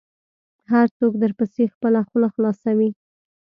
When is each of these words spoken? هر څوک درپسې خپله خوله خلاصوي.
هر 0.71 0.87
څوک 0.97 1.13
درپسې 1.23 1.63
خپله 1.73 1.99
خوله 2.07 2.27
خلاصوي. 2.35 2.89